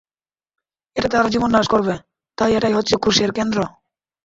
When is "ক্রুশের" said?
2.95-3.31